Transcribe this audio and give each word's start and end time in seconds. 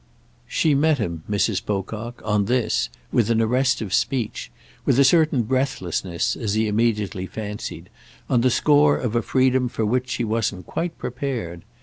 She 0.47 0.73
met 0.73 0.97
him, 0.97 1.21
Mrs. 1.29 1.63
Pocock, 1.63 2.23
on 2.25 2.45
this, 2.45 2.89
with 3.11 3.29
an 3.29 3.39
arrest 3.39 3.81
of 3.83 3.93
speech—with 3.93 4.97
a 4.97 5.03
certain 5.03 5.43
breathlessness, 5.43 6.35
as 6.35 6.55
he 6.55 6.67
immediately 6.67 7.27
fancied, 7.27 7.87
on 8.27 8.41
the 8.41 8.49
score 8.49 8.97
of 8.97 9.15
a 9.15 9.21
freedom 9.21 9.69
for 9.69 9.85
which 9.85 10.09
she 10.09 10.23
wasn't 10.23 10.65
quite 10.65 10.97
prepared. 10.97 11.61